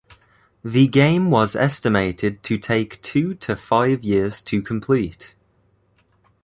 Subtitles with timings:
[0.63, 5.35] The game was estimated to take two to five years to complete.